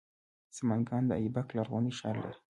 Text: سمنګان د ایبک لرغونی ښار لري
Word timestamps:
سمنګان 0.57 1.03
د 1.07 1.11
ایبک 1.21 1.47
لرغونی 1.57 1.91
ښار 1.97 2.15
لري 2.23 2.39